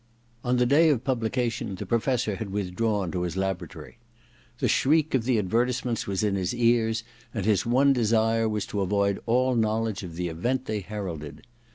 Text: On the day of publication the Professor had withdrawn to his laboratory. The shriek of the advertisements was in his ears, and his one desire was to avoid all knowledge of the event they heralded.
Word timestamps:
On 0.43 0.57
the 0.57 0.65
day 0.65 0.89
of 0.89 1.03
publication 1.03 1.75
the 1.75 1.85
Professor 1.85 2.37
had 2.37 2.49
withdrawn 2.49 3.11
to 3.11 3.21
his 3.21 3.37
laboratory. 3.37 3.99
The 4.57 4.67
shriek 4.67 5.13
of 5.13 5.25
the 5.25 5.37
advertisements 5.37 6.07
was 6.07 6.23
in 6.23 6.33
his 6.33 6.55
ears, 6.55 7.03
and 7.35 7.45
his 7.45 7.67
one 7.67 7.93
desire 7.93 8.49
was 8.49 8.65
to 8.73 8.81
avoid 8.81 9.19
all 9.27 9.53
knowledge 9.53 10.01
of 10.01 10.15
the 10.15 10.27
event 10.27 10.65
they 10.65 10.79
heralded. 10.79 11.45